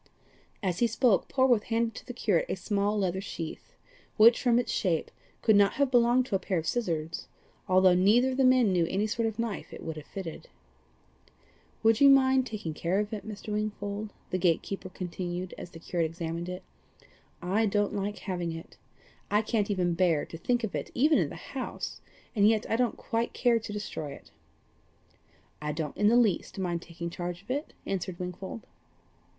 [0.63, 3.75] As he spoke Polwarth handed to the curate a small leather sheath,
[4.17, 5.11] which, from its shape,
[5.43, 7.27] could not have belonged to a pair of scissors,
[7.67, 10.49] although neither of the men knew any sort of knife it would have fitted.
[11.83, 13.53] "Would you mind taking care of it, Mr.
[13.53, 16.63] Wingfold?" the gate keeper continued as the curate examined it;
[17.39, 18.77] "I don't like having it.
[19.29, 22.01] I can't even bear to think of it even in the house,
[22.35, 24.31] and yet I don't quite care to destroy it."
[25.61, 28.65] "I don't in the least mind taking charge of it," answered Wingfold.